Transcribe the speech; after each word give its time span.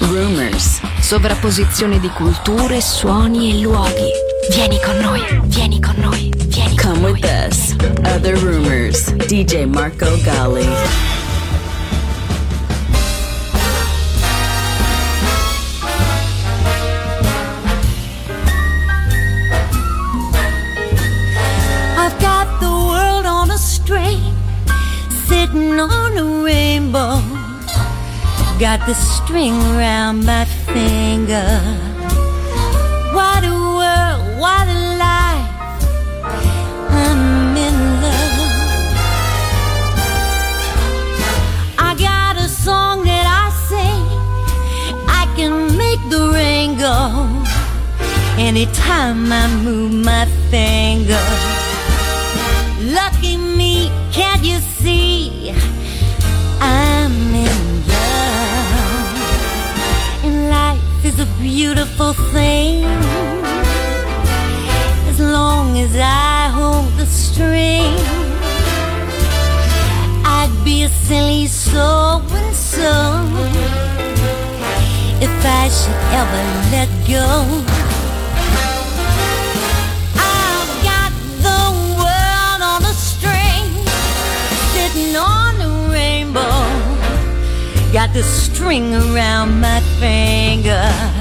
rumors. 0.00 0.80
Sovrapposizione 1.00 1.98
di 2.00 2.08
culture, 2.10 2.80
suoni 2.80 3.50
e 3.52 3.60
luoghi. 3.62 4.10
Vieni 4.50 4.78
con 4.82 4.96
noi, 4.98 5.22
vieni 5.44 5.80
con 5.80 5.94
noi, 5.98 6.32
vieni 6.46 6.76
Come 6.76 6.94
con 6.94 7.10
with 7.10 7.24
noi. 7.24 7.46
us. 7.48 7.76
Other 8.14 8.36
rumors. 8.38 9.12
DJ 9.26 9.64
Marco 9.66 10.06
Gali. 10.22 10.66
I've 21.96 22.18
got 22.20 22.60
the 22.60 22.70
world 22.70 23.26
on 23.26 23.50
a 23.50 23.58
string, 23.58 24.34
sitting 25.26 25.78
on 25.78 26.16
a 26.16 26.44
rainbow. 26.44 27.37
Got 28.58 28.86
the 28.86 28.94
string 28.94 29.54
around 29.54 30.24
my 30.26 30.44
finger. 30.44 31.48
What 33.14 33.44
a 33.44 33.54
world, 33.78 34.36
what 34.36 34.66
a 34.66 34.80
life. 34.98 35.48
I'm 36.90 37.56
in 37.56 37.76
love. 38.02 38.38
I 41.78 41.94
got 41.96 42.36
a 42.36 42.48
song 42.48 43.04
that 43.04 43.26
I 43.42 43.46
sing. 43.70 44.04
I 45.06 45.32
can 45.36 45.76
make 45.78 46.02
the 46.10 46.32
rain 46.34 46.76
go. 46.76 46.96
Anytime 48.38 49.30
I 49.30 49.46
move 49.62 49.92
my 49.92 50.26
finger. 50.50 51.24
Lucky 52.92 53.36
me, 53.36 53.92
can't 54.10 54.42
you 54.42 54.58
beautiful 61.40 62.12
thing. 62.32 62.84
As 65.08 65.20
long 65.20 65.78
as 65.78 65.94
I 65.96 66.48
hold 66.48 66.92
the 66.96 67.06
string, 67.06 67.94
I'd 70.24 70.52
be 70.64 70.82
a 70.82 70.88
silly 70.88 71.46
so 71.46 72.22
and 72.30 72.54
so 72.54 73.22
if 75.20 75.30
I 75.44 75.68
should 75.68 76.02
ever 76.20 76.42
let 76.74 76.88
go. 77.06 77.28
I've 80.16 80.72
got 80.82 81.12
the 81.46 81.62
world 81.98 82.62
on 82.62 82.82
a 82.82 82.94
string, 82.94 83.70
sitting 84.74 85.14
on 85.16 85.60
a 85.60 85.92
rainbow. 85.92 86.64
Got 87.92 88.12
the 88.12 88.22
string 88.22 88.94
around 88.94 89.60
my 89.60 89.80
finger. 90.00 91.17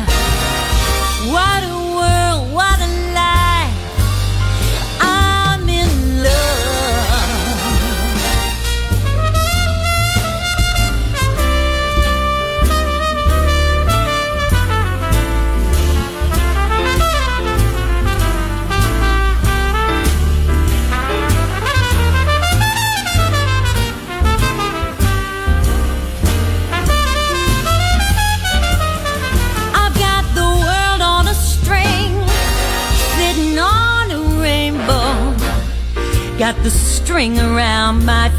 Got 36.47 36.63
the 36.63 36.71
string 36.71 37.37
around 37.37 38.05
my 38.05 38.31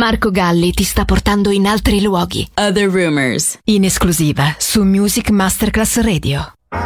Marco 0.00 0.30
Galli 0.30 0.72
ti 0.72 0.82
sta 0.82 1.04
portando 1.04 1.50
in 1.50 1.66
altri 1.66 2.00
luoghi. 2.00 2.48
Other 2.54 2.88
Rumors. 2.88 3.58
In 3.64 3.84
esclusiva 3.84 4.54
su 4.56 4.82
Music 4.82 5.28
Masterclass 5.28 6.00
Radio. 6.00 6.54
I 6.72 6.78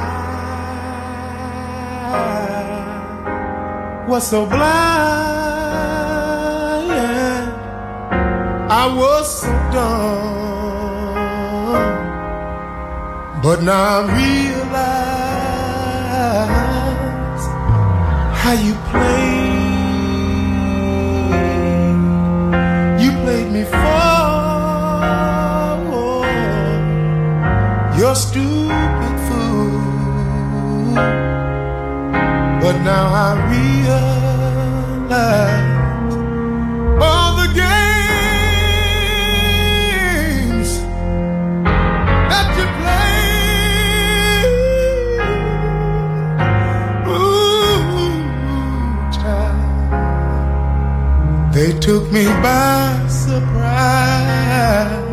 was 4.09 4.29
so 4.29 4.45
blind. 4.47 4.65
I 8.69 8.93
was 8.97 9.43
so 9.43 9.53
dumb. 9.71 10.33
But 13.41 13.63
now 13.63 14.01
I 14.01 14.13
realize 14.13 14.75
how 18.43 18.55
you 18.55 18.75
play. 18.91 19.04
stupid 28.15 29.17
fool. 29.27 29.83
But 32.63 32.77
now 32.83 33.07
I 33.13 33.31
realize 33.57 35.13
all 37.03 37.37
the 37.37 37.49
games 37.65 37.91
that 42.31 42.47
you 42.57 42.67
play. 42.81 43.21
Ooh, 47.11 47.83
child, 49.13 49.59
they 51.53 51.71
took 51.81 52.05
me 52.13 52.25
by 52.27 53.07
surprise. 53.09 55.04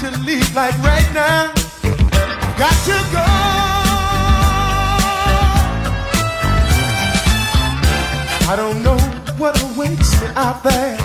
to 0.00 0.10
leave 0.20 0.54
like 0.56 0.74
right 0.78 1.10
now. 1.12 1.52
Got 2.56 2.76
to 2.88 2.96
go. 3.12 3.26
I 8.48 8.54
don't 8.56 8.82
know 8.82 8.96
what 9.36 9.60
awaits 9.62 10.18
me 10.22 10.28
out 10.36 10.62
there, 10.62 10.96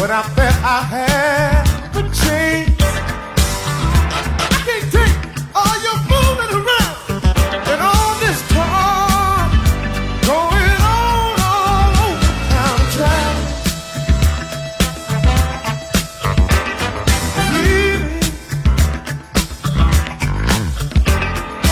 but 0.00 0.10
I 0.10 0.22
bet 0.34 0.54
I 0.64 0.80
have 0.94 1.96
a 1.96 2.02
change. 2.14 2.75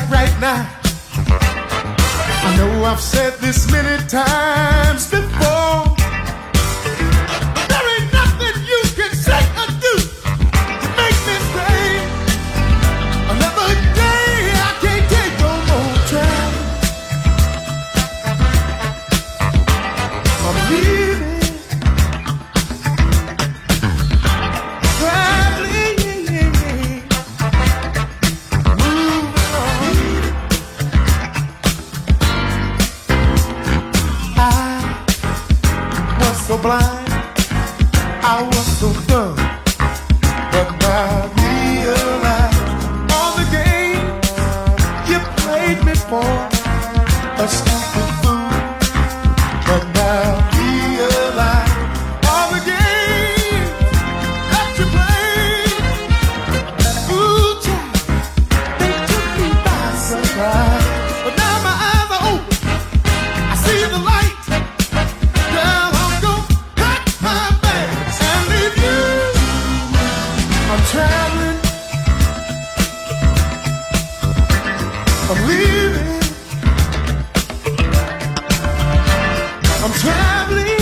right 0.00 0.34
now. 0.40 0.66
I 2.44 2.56
know 2.56 2.84
I've 2.84 3.00
said 3.00 3.34
this 3.40 3.70
many 3.70 4.02
times 4.08 5.10
before. 5.10 5.61
I'm 79.84 79.92
traveling. 79.92 80.81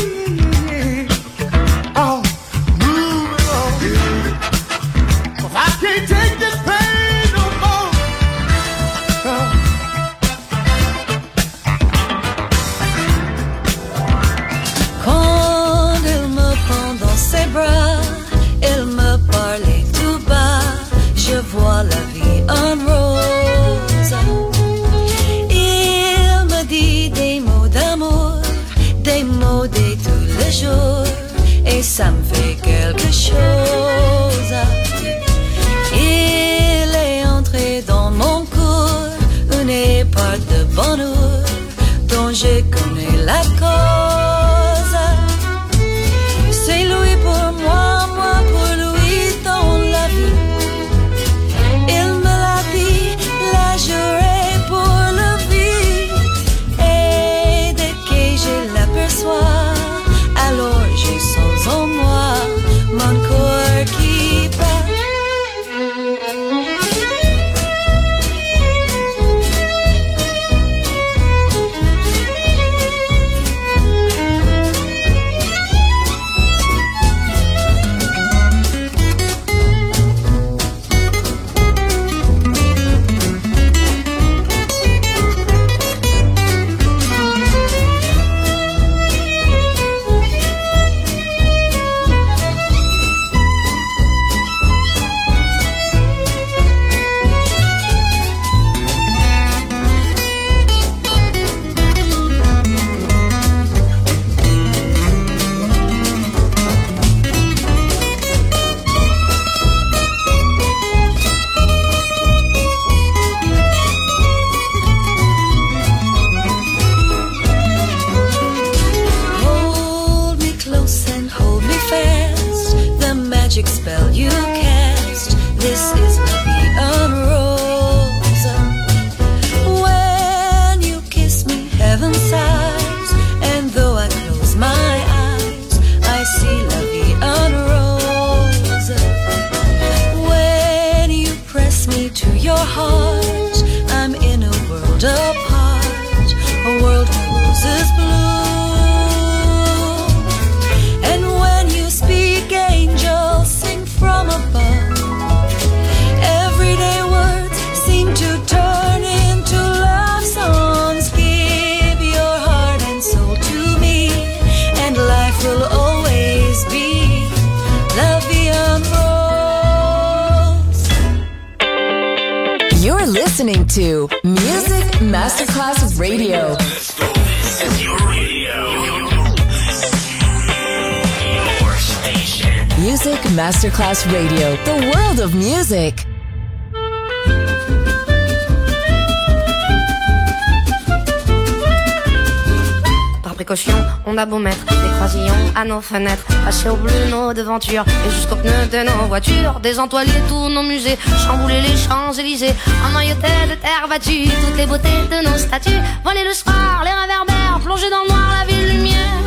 Passer 196.44 196.68
au 196.68 196.76
bleu 196.76 196.92
nos 197.11 197.33
devantures 197.33 197.85
et 198.07 198.11
jusqu'aux 198.11 198.37
pneus 198.37 198.68
de 198.70 198.88
nos 198.88 199.09
voitures, 199.09 199.59
désentoiler 199.61 200.12
tous 200.29 200.48
nos 200.48 200.62
musées, 200.62 200.96
chambouler 201.26 201.61
les 201.62 201.76
Champs-Élysées, 201.76 202.55
emmailloter 202.88 203.48
de 203.50 203.57
terre 203.57 203.87
battue 203.88 204.29
toutes 204.29 204.57
les 204.57 204.66
beautés 204.66 204.88
de 205.11 205.29
nos 205.29 205.37
statues, 205.37 205.81
voler 206.05 206.22
le 206.24 206.33
soir, 206.33 206.85
les 206.85 206.92
réverbères, 206.92 207.59
plonger 207.64 207.90
dans 207.90 208.03
le 208.05 208.09
noir 208.09 208.31
la 208.38 208.46
ville 208.46 208.68
lumière. 208.76 209.24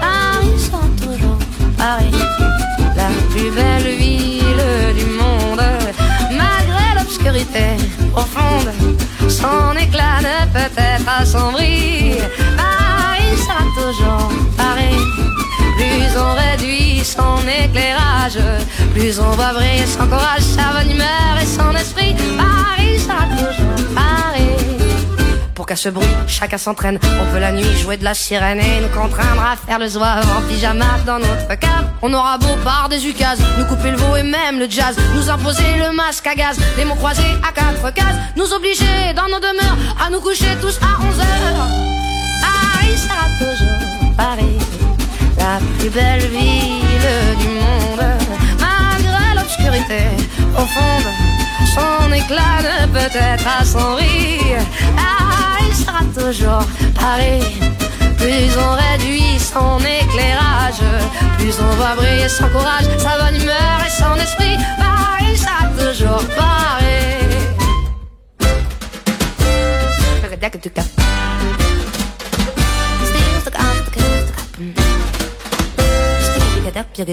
Paris 0.00 0.58
sera 0.58 0.82
toujours 1.00 1.38
Paris, 1.76 2.12
la 2.96 3.08
plus 3.30 3.50
belle 3.50 3.96
ville 3.96 4.94
du 4.96 5.06
monde, 5.06 5.62
malgré 6.30 6.94
l'obscurité 6.96 7.76
profonde, 8.12 8.70
son 9.28 9.76
éclat 9.76 10.20
ne 10.20 10.46
peut 10.52 10.80
être 10.80 11.08
assombri. 11.20 12.12
Paris 12.56 13.36
sera 13.36 13.64
toujours 13.74 14.30
Paris. 14.56 14.96
Plus 15.90 16.16
on 16.16 16.34
réduit 16.34 17.04
son 17.04 17.38
éclairage, 17.48 18.38
plus 18.94 19.18
on 19.18 19.30
va 19.30 19.52
briller 19.52 19.86
son 19.86 20.06
courage, 20.06 20.42
sa 20.42 20.72
bonne 20.72 20.90
humeur 20.90 21.34
et 21.40 21.46
son 21.46 21.74
esprit. 21.76 22.14
Paris 22.36 22.98
sera 22.98 23.24
toujours 23.36 23.94
Paris. 23.94 24.22
Pour 25.54 25.66
qu'à 25.66 25.76
ce 25.76 25.88
bruit, 25.90 26.06
chacun 26.26 26.58
s'entraîne. 26.58 26.98
On 27.20 27.32
peut 27.32 27.38
la 27.38 27.52
nuit 27.52 27.76
jouer 27.80 27.96
de 27.96 28.04
la 28.04 28.14
sirène 28.14 28.60
et 28.60 28.80
nous 28.80 28.88
contraindre 28.88 29.42
à 29.42 29.56
faire 29.56 29.78
le 29.78 29.86
zouave 29.86 30.26
en 30.36 30.42
pyjama 30.48 30.98
dans 31.06 31.18
notre 31.18 31.54
cave. 31.58 31.86
On 32.00 32.12
aura 32.12 32.38
beau 32.38 32.56
par 32.64 32.88
des 32.88 33.06
ukases, 33.06 33.40
nous 33.58 33.64
couper 33.66 33.90
le 33.90 33.96
veau 33.96 34.16
et 34.16 34.22
même 34.22 34.58
le 34.58 34.68
jazz, 34.68 34.96
nous 35.14 35.30
imposer 35.30 35.76
le 35.78 35.94
masque 35.94 36.26
à 36.26 36.34
gaz, 36.34 36.58
les 36.76 36.84
mots 36.84 36.96
croisés 36.96 37.22
à 37.46 37.52
quatre 37.52 37.94
cases, 37.94 38.16
nous 38.36 38.52
obliger 38.52 39.12
dans 39.14 39.28
nos 39.28 39.38
demeures 39.38 39.76
à 40.04 40.10
nous 40.10 40.20
coucher 40.20 40.56
tous 40.60 40.78
à 40.78 41.00
11 41.00 41.18
heures. 41.20 41.68
Paris 42.40 42.96
sera 42.96 43.26
toujours 43.38 44.16
Paris, 44.16 44.58
la 45.42 45.58
plus 45.78 45.90
belle 45.90 46.26
ville 46.38 47.16
du 47.42 47.48
monde, 47.62 48.06
malgré 48.64 49.26
l'obscurité 49.36 50.02
profonde. 50.54 51.08
Son 51.76 52.12
éclat 52.12 52.58
ne 52.68 52.86
peut 52.94 53.14
être 53.32 53.48
assombri. 53.60 54.38
Paris 54.96 55.74
sera 55.82 56.02
toujours 56.20 56.64
Paris. 57.00 57.42
Plus 58.18 58.50
on 58.66 58.72
réduit 58.84 59.38
son 59.52 59.78
éclairage, 60.00 60.82
plus 61.38 61.56
on 61.68 61.74
va 61.82 61.90
briller 61.96 62.28
son 62.28 62.48
courage, 62.54 62.86
sa 62.98 63.14
bonne 63.20 63.38
humeur 63.42 63.76
et 63.86 63.92
son 64.02 64.14
esprit. 64.26 64.56
Paris 64.78 65.36
sera 65.44 65.62
toujours 65.78 66.24
Paris. 66.36 66.52
Bien 76.62 77.12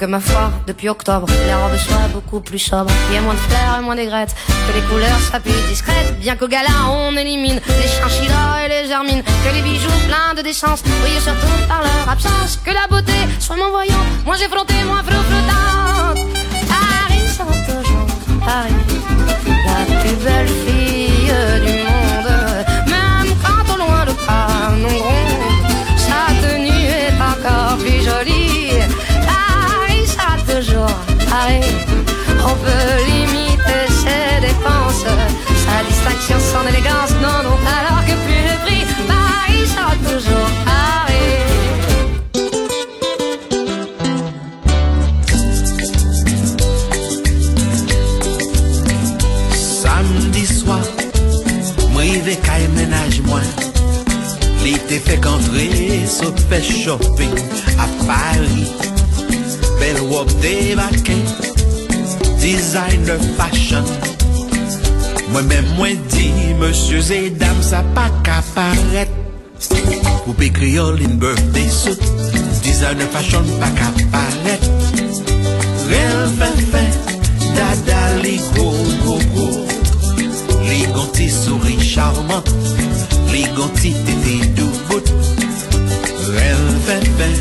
que 0.00 0.06
ma 0.06 0.18
foi, 0.18 0.50
depuis 0.66 0.88
octobre, 0.88 1.26
les 1.46 1.54
robes 1.54 1.76
soient 1.76 2.08
beaucoup 2.14 2.40
plus 2.40 2.58
sobres. 2.58 2.90
Il 3.10 3.16
y 3.16 3.18
a 3.18 3.20
moins 3.20 3.34
de 3.34 3.38
fleurs 3.38 3.76
et 3.80 3.82
moins 3.82 3.94
d'aigrettes, 3.94 4.34
que 4.66 4.72
les 4.74 4.80
couleurs 4.88 5.20
soient 5.28 5.40
plus 5.40 5.52
discrètes. 5.68 6.18
Bien 6.18 6.36
qu'au 6.36 6.48
gala 6.48 6.70
on 6.88 7.14
élimine 7.18 7.60
les 7.68 7.88
chinchillas 7.88 8.64
et 8.64 8.68
les 8.68 8.88
germines, 8.88 9.22
que 9.22 9.54
les 9.54 9.60
bijoux 9.60 10.00
pleins 10.08 10.32
de 10.34 10.40
décence 10.40 10.82
brillent 10.82 11.20
surtout 11.20 11.68
par 11.68 11.82
leur 11.82 12.08
absence. 12.08 12.58
Que 12.64 12.70
la 12.70 12.86
beauté 12.88 13.12
soit 13.40 13.56
moins 13.56 13.68
voyante, 13.68 14.10
moins 14.24 14.38
effrontée, 14.38 14.82
moins 14.86 15.02
flottante. 15.02 16.18
Paris 16.72 17.26
sera 17.36 17.54
toujours 17.68 18.06
Paris, 18.46 18.72
la 19.66 20.00
plus 20.00 20.16
belle 20.24 20.48
fille 20.64 21.32
du 21.66 21.72
monde. 21.84 22.32
Même 22.94 23.34
quand 23.42 23.74
au 23.74 23.76
loin 23.76 24.06
le 24.06 24.14
pas 24.26 25.09
On 31.32 32.54
peut 32.54 33.04
limiter 33.06 33.86
ses 34.02 34.40
dépenses, 34.40 35.04
sa 35.64 35.76
distinction, 35.88 36.38
son 36.52 36.66
élégance, 36.68 37.12
non, 37.22 37.42
non, 37.44 37.56
alors 37.78 38.04
que 38.04 38.14
plus 38.24 38.42
le 38.42 38.56
prix, 38.64 38.84
Paris 39.06 39.66
sera 39.68 39.94
toujours 40.10 40.50
Paris. 40.64 41.38
Samedi 49.54 50.46
soir, 50.46 50.84
kay 52.44 52.68
menaj 52.74 53.20
mwen 53.28 53.46
Li 54.64 54.74
te 54.88 54.98
fek 55.00 55.26
antre 55.26 55.66
so 56.10 56.32
fe 56.50 56.60
shopping 56.60 57.34
a 57.78 57.86
Paris 58.06 58.89
bel 59.80 59.98
wop 60.12 60.28
debake 60.44 61.16
Designer 62.40 63.18
fashion. 63.36 63.84
Mwen 65.32 65.46
men 65.46 65.66
mwen 65.76 65.98
di 66.10 66.30
Monsie 66.58 67.00
zedam 67.02 67.62
sa 67.62 67.82
pa 67.94 68.10
kaparet 68.26 69.08
Poupe 70.24 70.48
kriol 70.50 70.98
in 71.00 71.18
birthday 71.22 71.68
suit 71.68 72.00
Designer 72.64 73.06
fashion 73.14 73.46
pa 73.62 73.70
kaparet 73.78 74.62
Rel 75.86 76.26
fen 76.34 76.58
fen 76.72 76.90
Dada 77.54 78.02
li 78.22 78.36
go 78.58 78.68
go 79.06 79.16
go 79.34 79.48
Li 80.66 80.82
ganti 80.90 81.30
souri 81.30 81.78
charmant 81.78 82.50
Li 83.30 83.46
ganti 83.54 83.94
tete 84.02 84.36
dou 84.58 84.70
bout 84.90 85.06
Rel 86.34 86.66
fen 86.88 87.06
fen 87.20 87.38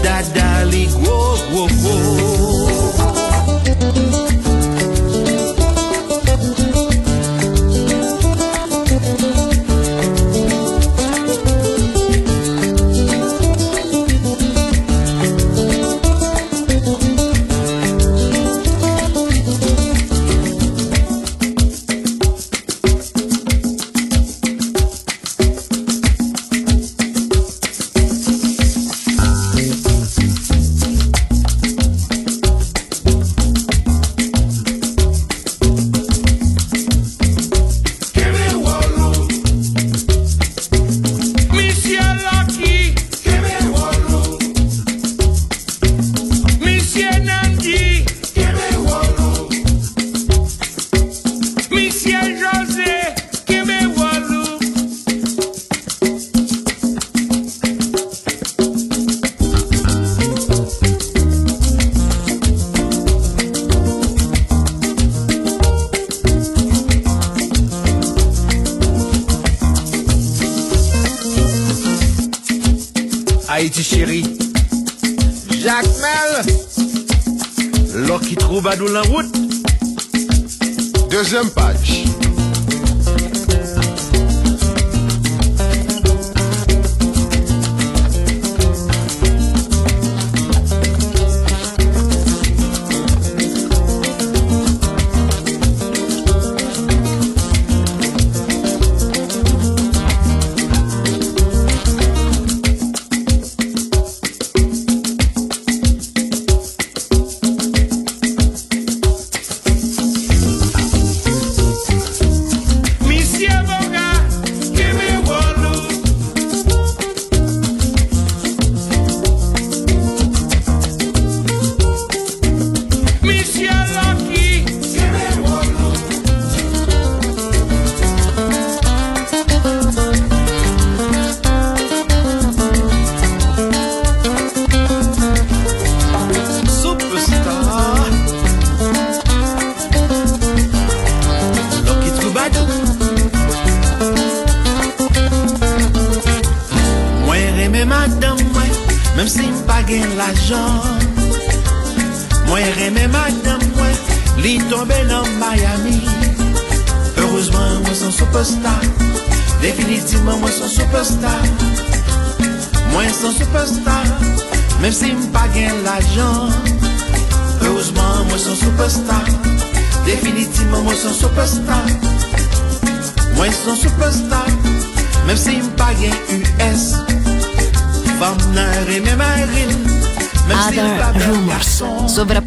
Dada 0.00 0.64
li 0.72 0.86
go 1.04 1.35
oh, 1.58 1.68
oh. 1.70 2.35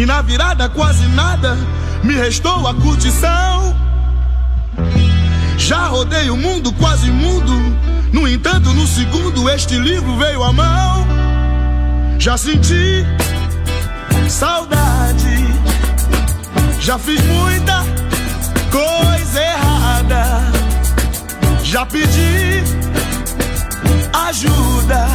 E 0.00 0.06
na 0.06 0.22
virada 0.22 0.66
quase 0.66 1.06
nada 1.08 1.58
me 2.02 2.14
restou 2.14 2.66
a 2.66 2.72
curtição. 2.72 3.76
Já 5.58 5.88
rodei 5.88 6.30
o 6.30 6.38
mundo 6.38 6.72
quase 6.72 7.10
mundo. 7.10 7.52
no 8.10 8.26
entanto, 8.26 8.72
no 8.72 8.86
segundo, 8.86 9.50
este 9.50 9.76
livro 9.76 10.16
veio 10.16 10.42
à 10.42 10.54
mão. 10.54 11.06
Já 12.18 12.38
senti 12.38 13.04
saudade, 14.26 15.46
já 16.80 16.98
fiz 16.98 17.20
muita 17.20 17.84
coisa 18.70 19.38
errada, 19.38 20.50
já 21.62 21.84
pedi 21.84 22.64
ajuda, 24.14 25.06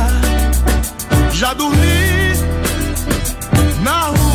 já 1.31 1.55
dormi 1.55 2.35
na 3.81 4.01
rua. 4.09 4.34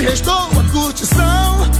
restou 0.00 0.50
a 0.58 0.72
curtição. 0.72 1.70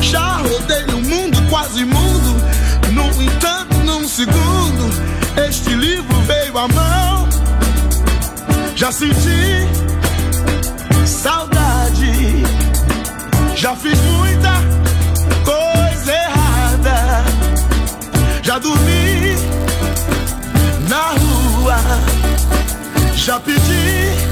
Já 0.00 0.36
rodei 0.38 0.84
o 0.94 1.00
mundo, 1.02 1.38
quase 1.48 1.84
mundo. 1.84 2.36
No 2.92 3.22
entanto, 3.22 3.76
num 3.84 4.08
segundo, 4.08 4.90
este 5.46 5.74
livro 5.74 6.20
veio 6.22 6.56
à 6.58 6.68
mão. 6.68 7.28
Já 8.74 8.90
senti 8.90 9.68
saudade. 11.06 12.44
Já 13.54 13.76
fiz 13.76 14.00
muita 14.00 14.52
coisa 15.44 16.12
errada. 16.12 17.24
Já 18.42 18.58
dormi 18.58 19.36
na 20.88 21.10
rua. 21.10 21.76
Já 23.14 23.38
pedi 23.38 24.29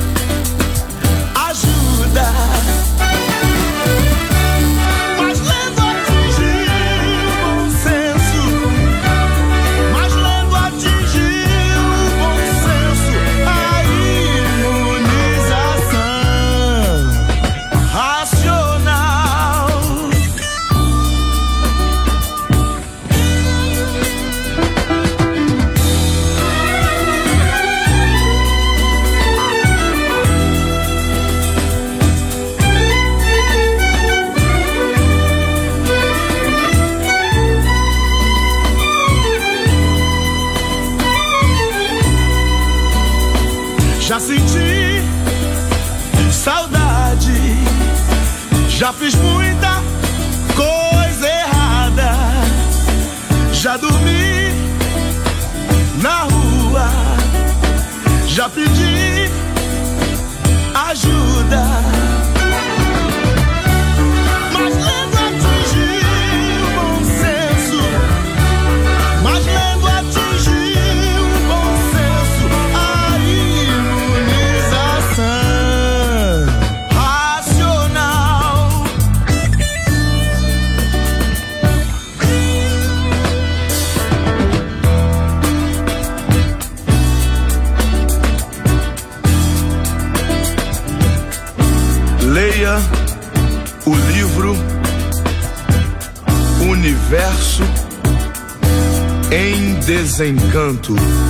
Tout. 100.83 101.28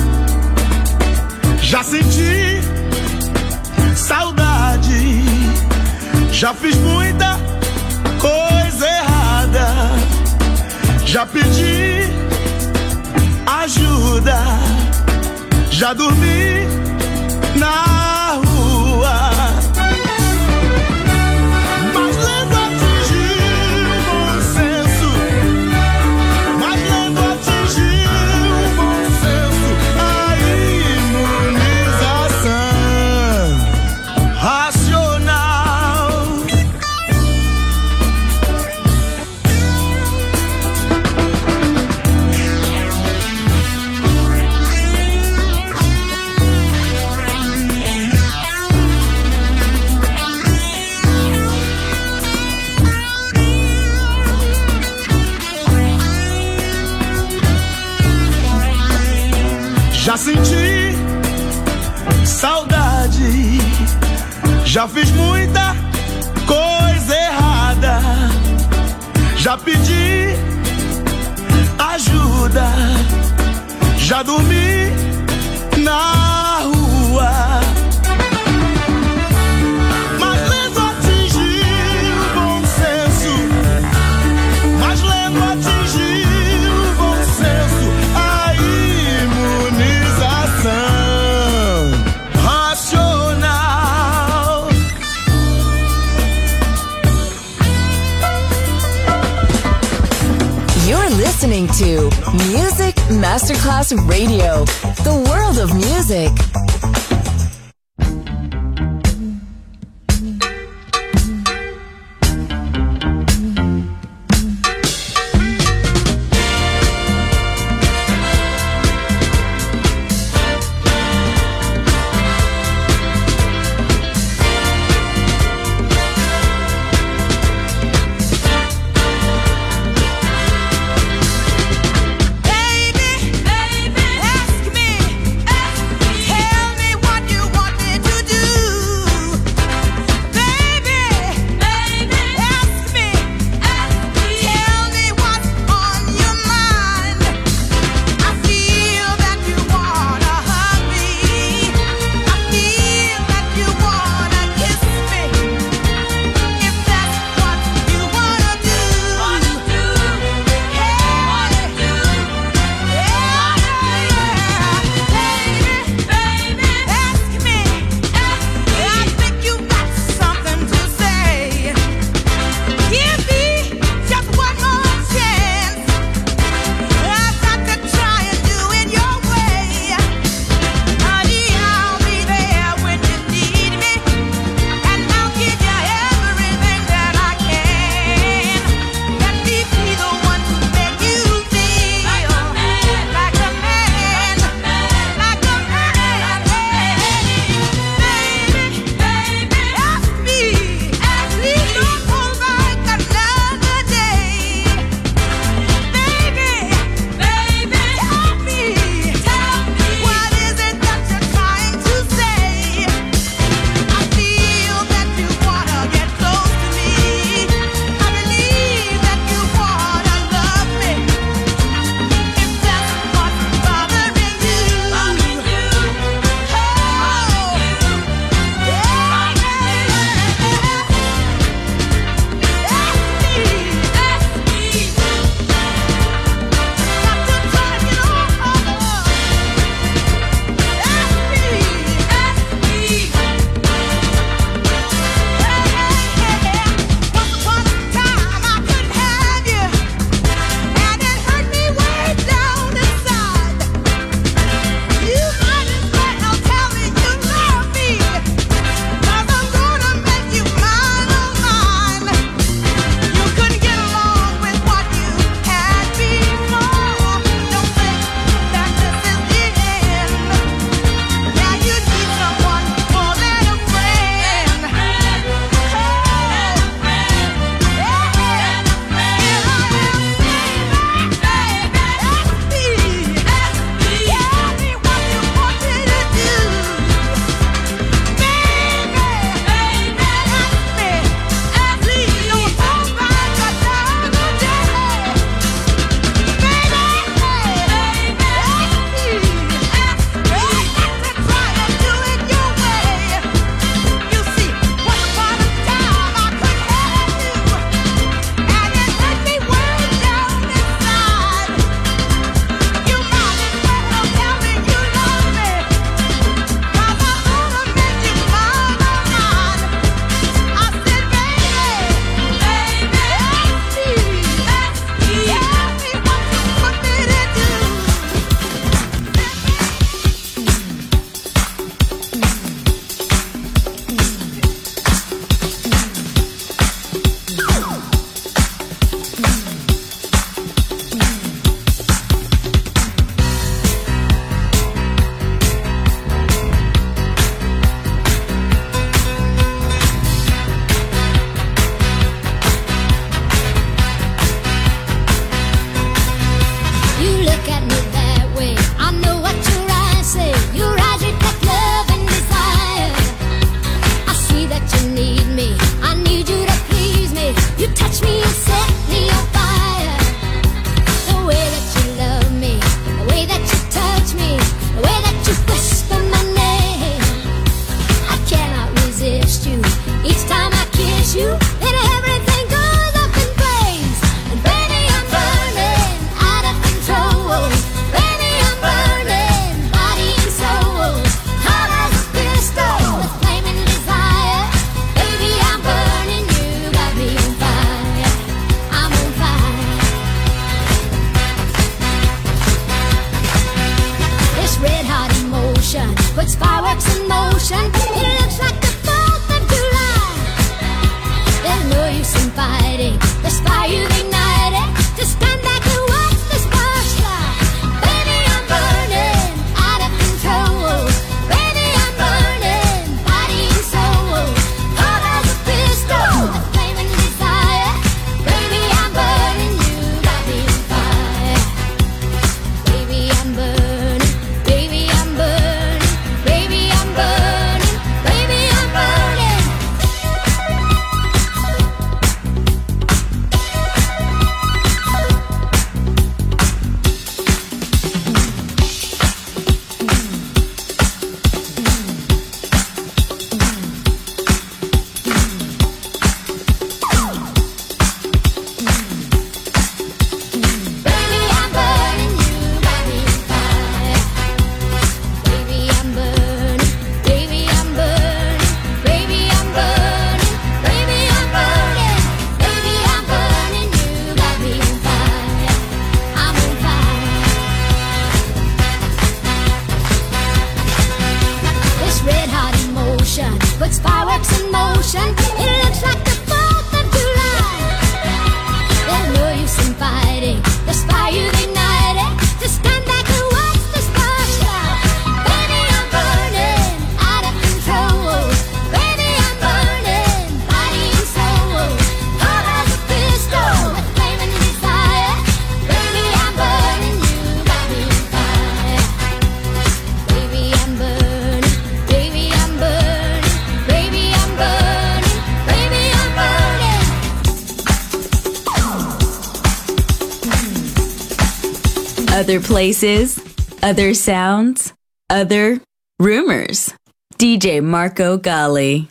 Places, 522.59 523.23
other 523.63 523.93
sounds, 523.93 524.73
other 525.09 525.61
rumors. 525.97 526.73
DJ 527.15 527.63
Marco 527.63 528.17
Gally. 528.17 528.89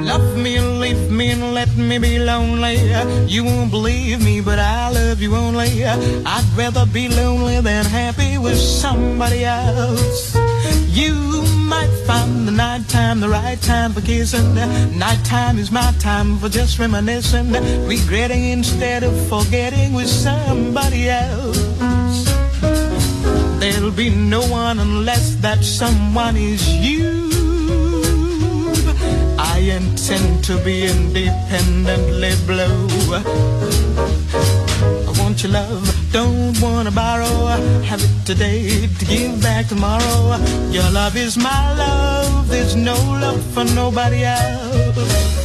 Love 0.00 0.38
me 0.38 0.56
and 0.56 0.80
leave 0.80 1.10
me 1.10 1.32
and 1.32 1.52
let 1.52 1.76
me 1.76 1.98
be 1.98 2.18
lonely. 2.18 2.78
You 3.26 3.44
won't 3.44 3.70
believe 3.70 4.24
me, 4.24 4.40
but 4.40 4.58
I 4.58 4.88
love 4.88 5.20
you 5.20 5.36
only. 5.36 5.84
I'd 5.84 6.48
rather 6.56 6.86
be 6.86 7.10
lonely 7.10 7.60
than 7.60 7.84
happy 7.84 8.38
with 8.38 8.56
somebody 8.56 9.44
else. 9.44 10.34
You 10.88 11.12
might 11.68 11.92
find 12.06 12.48
the 12.48 12.52
nighttime 12.94 13.18
the 13.20 13.28
right 13.28 13.60
time 13.60 13.92
for 13.92 14.00
kissing. 14.00 14.54
Nighttime 14.96 15.58
is 15.58 15.72
my 15.72 15.92
time 15.98 16.38
for 16.38 16.48
just 16.48 16.78
reminiscing, 16.78 17.50
regretting 17.88 18.44
instead 18.44 19.02
of 19.02 19.12
forgetting 19.28 19.94
with 19.94 20.06
somebody 20.06 21.08
else. 21.08 21.58
There'll 23.58 23.90
be 23.90 24.10
no 24.10 24.42
one 24.42 24.78
unless 24.78 25.34
that 25.36 25.64
someone 25.64 26.36
is 26.36 26.62
you. 26.68 27.30
I 29.38 29.58
intend 29.58 30.44
to 30.44 30.56
be 30.64 30.86
independently 30.86 32.34
blue. 32.46 32.88
Want 35.24 35.42
your 35.42 35.52
love, 35.52 36.12
don't 36.12 36.60
wanna 36.60 36.90
borrow. 36.90 37.46
Have 37.82 38.02
it 38.02 38.26
today 38.26 38.86
to 38.98 39.04
give 39.06 39.40
back 39.40 39.68
tomorrow. 39.68 40.36
Your 40.70 40.90
love 40.90 41.16
is 41.16 41.38
my 41.38 41.74
love, 41.78 42.46
there's 42.48 42.76
no 42.76 42.94
love 42.94 43.42
for 43.54 43.64
nobody 43.64 44.22
else. 44.22 45.43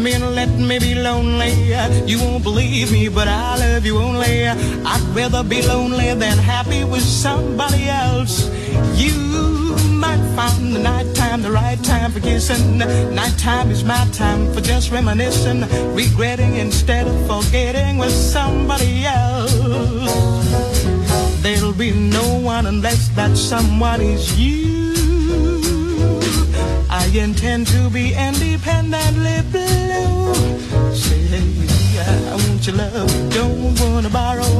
Me 0.00 0.14
and 0.14 0.34
let 0.34 0.48
me 0.48 0.78
be 0.78 0.94
lonely. 0.94 1.52
You 2.06 2.18
won't 2.18 2.42
believe 2.42 2.90
me, 2.92 3.08
but 3.08 3.28
I 3.28 3.56
love 3.58 3.84
you 3.84 3.98
only. 3.98 4.48
I'd 4.48 5.02
rather 5.14 5.44
be 5.44 5.62
lonely 5.62 6.14
than 6.14 6.38
happy 6.38 6.84
with 6.84 7.02
somebody 7.02 7.88
else. 7.88 8.48
You 8.94 9.76
might 10.04 10.22
find 10.34 10.74
the 10.74 10.80
nighttime 10.80 11.42
the 11.42 11.50
right 11.50 11.82
time 11.84 12.12
for 12.12 12.20
kissing. 12.20 12.78
Nighttime 12.78 13.70
is 13.70 13.84
my 13.84 14.06
time 14.12 14.52
for 14.54 14.60
just 14.60 14.90
reminiscing, 14.90 15.60
regretting 15.94 16.56
instead 16.56 17.06
of 17.06 17.16
forgetting 17.26 17.98
with 17.98 18.12
somebody 18.12 19.04
else. 19.04 19.52
There'll 21.42 21.72
be 21.72 21.92
no 21.92 22.38
one 22.38 22.66
unless 22.66 23.08
that 23.16 23.36
someone 23.36 24.00
is 24.00 24.38
you. 24.38 24.94
I 26.88 27.06
intend 27.14 27.66
to 27.68 27.90
be 27.90 28.14
independently 28.14 29.42
blue. 29.50 29.89
Say, 30.94 31.20
I 32.00 32.34
want 32.34 32.66
your 32.66 32.76
love, 32.76 33.30
don't 33.30 33.78
wanna 33.80 34.10
borrow. 34.10 34.50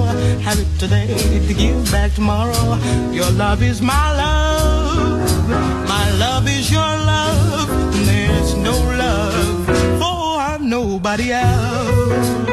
Have 0.46 0.58
it 0.58 0.68
today 0.78 1.08
to 1.46 1.54
give 1.54 1.90
back 1.90 2.14
tomorrow. 2.14 2.78
Your 3.12 3.30
love 3.30 3.62
is 3.62 3.80
my 3.80 4.12
love, 4.12 5.48
my 5.88 6.10
love 6.18 6.48
is 6.48 6.70
your 6.70 6.80
love. 6.80 7.68
There's 8.06 8.54
no 8.56 8.76
love 9.04 9.66
for 10.00 10.58
nobody 10.64 11.32
else. 11.32 12.49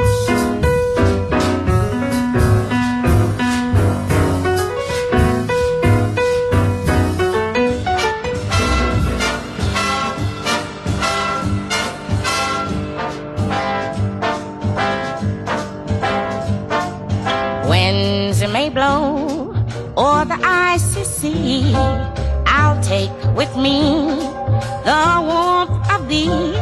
Me 23.67 23.79
the 24.87 25.03
warmth 25.29 25.91
of 25.95 26.01
thee, 26.11 26.55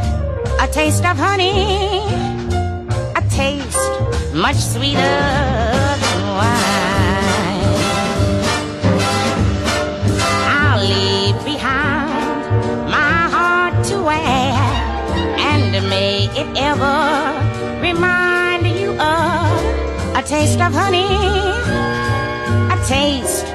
a 0.66 0.68
taste 0.80 1.06
of 1.12 1.18
honey, 1.18 2.00
a 3.20 3.22
taste 3.42 3.88
much 4.46 4.60
sweeter 4.74 5.18
than 6.04 6.20
wine. 6.40 7.74
I'll 10.58 10.82
leave 10.94 11.38
behind 11.52 12.44
my 12.98 13.18
heart 13.36 13.76
to 13.90 13.96
wear, 14.10 14.54
and 15.52 15.72
may 15.94 16.14
it 16.42 16.50
ever 16.70 17.00
remind 17.88 18.64
you 18.80 18.90
of 19.14 20.16
a 20.20 20.24
taste 20.36 20.60
of 20.68 20.72
honey, 20.82 21.12
a 22.76 22.78
taste 22.96 23.48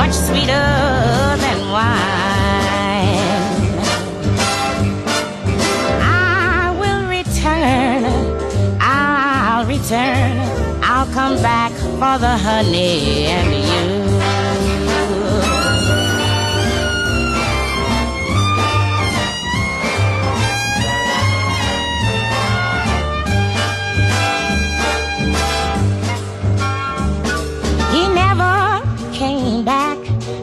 much 0.00 0.14
sweeter 0.26 0.66
than 1.44 1.58
wine. 1.76 2.19
Return, 9.80 10.38
I'll 10.82 11.10
come 11.12 11.40
back 11.42 11.72
for 11.72 12.18
the 12.18 12.36
honey 12.36 13.26
and 13.26 13.50
you. 13.70 14.00
He 27.94 28.02
never 28.14 28.82
came 29.12 29.64
back 29.64 29.98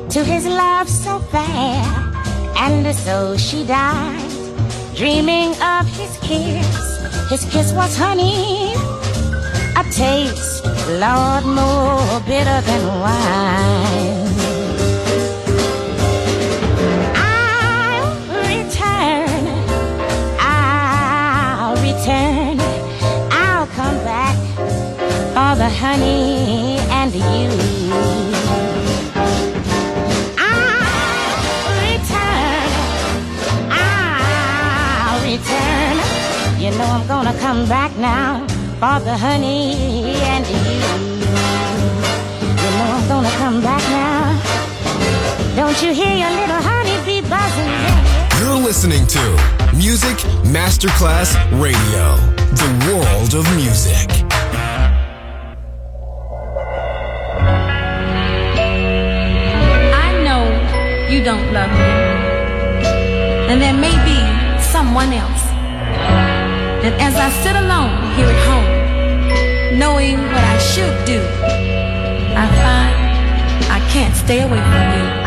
to 0.10 0.24
his 0.24 0.46
love 0.46 0.90
so 0.90 1.20
fair, 1.20 1.84
and 2.58 2.96
so 2.96 3.38
she 3.38 3.66
died, 3.66 4.32
dreaming 4.96 5.50
of 5.62 5.86
his 5.88 6.18
kiss. 6.22 6.88
His 7.30 7.44
kiss 7.52 7.74
was 7.74 7.98
honey, 7.98 8.74
tastes, 9.98 10.62
Lord, 11.04 11.44
more 11.44 12.20
bitter 12.30 12.62
than 12.70 12.84
wine. 13.02 14.30
I'll 17.16 18.14
return, 18.54 19.44
I'll 20.40 21.76
return, 21.90 22.60
I'll 23.32 23.68
come 23.80 23.98
back 24.12 24.38
for 25.36 25.54
the 25.62 25.70
honey 25.82 26.78
and 27.00 27.14
you. 27.16 27.48
You 36.60 36.72
know 36.78 36.86
I'm 36.86 37.08
gonna 37.08 37.38
come 37.40 37.70
back 37.70 37.96
now. 37.98 38.47
Father, 38.80 39.18
honey 39.18 39.74
and 40.22 40.46
you. 40.46 40.54
Gonna 43.08 43.32
come 43.38 43.60
back 43.60 43.82
now. 43.90 44.38
Don't 45.56 45.82
you 45.82 45.96
hear 45.96 46.16
your 46.16 46.30
little 46.30 46.62
honey 46.62 46.98
bee 47.04 47.22
buzzing? 47.28 47.74
You're 48.40 48.62
listening 48.64 49.08
to 49.08 49.20
Music 49.76 50.18
Masterclass 50.54 51.34
Radio, 51.60 52.18
the 52.54 52.70
world 52.86 53.34
of 53.34 53.50
music. 53.56 54.12
I 60.06 60.22
know 60.24 60.44
you 61.10 61.24
don't 61.24 61.52
love 61.52 61.72
me, 61.72 61.94
and 63.50 63.60
there 63.60 63.74
may 63.74 63.98
be 64.06 64.62
someone 64.62 65.14
else. 65.14 65.48
And 66.86 66.94
as 67.02 67.16
I 67.16 67.32
sit 67.42 67.56
alone 67.56 68.08
here 68.16 68.28
at 68.28 68.48
home 68.48 68.57
knowing 69.74 70.18
what 70.18 70.44
I 70.44 70.58
should 70.60 71.06
do, 71.06 71.22
I 72.36 72.48
find 72.64 73.72
I 73.72 73.80
can't 73.90 74.16
stay 74.16 74.42
away 74.42 74.60
from 74.60 75.22
you. 75.22 75.27